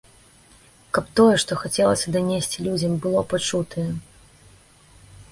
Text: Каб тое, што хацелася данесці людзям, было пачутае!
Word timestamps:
Каб 0.97 1.09
тое, 1.17 1.35
што 1.43 1.57
хацелася 1.63 2.13
данесці 2.15 2.63
людзям, 2.67 2.95
было 3.03 3.21
пачутае! 3.35 3.85